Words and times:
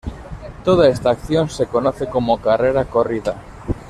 Toda 0.63 0.87
esta 0.89 1.11
acción 1.11 1.47
se 1.51 1.67
conoce 1.67 2.07
como 2.09 2.41
carrera 2.41 2.85
corrida. 2.85 3.35